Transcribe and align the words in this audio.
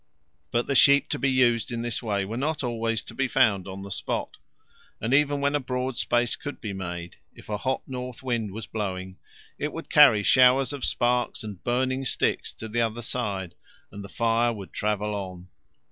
But 0.49 0.65
sheep 0.77 1.09
to 1.09 1.19
be 1.19 1.29
used 1.29 1.71
in 1.71 1.83
this 1.83 2.01
way 2.01 2.25
were 2.25 2.35
not 2.35 2.63
always 2.63 3.03
to 3.03 3.13
be 3.13 3.27
found 3.27 3.67
on 3.67 3.83
the 3.83 3.91
spot, 3.91 4.37
and 4.99 5.13
even 5.13 5.41
when 5.41 5.53
a 5.53 5.59
broad 5.59 5.95
space 5.95 6.35
could 6.35 6.59
be 6.59 6.73
made, 6.73 7.17
if 7.35 7.49
a 7.49 7.57
hot 7.59 7.83
north 7.85 8.23
wind 8.23 8.51
was 8.51 8.65
blowing 8.65 9.17
it 9.59 9.71
would 9.73 9.91
carry 9.91 10.23
showers 10.23 10.73
of 10.73 10.83
sparks 10.83 11.43
and 11.43 11.63
burning 11.63 12.03
sticks 12.05 12.51
to 12.55 12.67
the 12.67 12.81
other 12.81 13.03
side 13.03 13.53
and 13.91 14.03
the 14.03 14.09
fire 14.09 14.51
would 14.51 14.73
travel 14.73 15.13
on. 15.13 15.49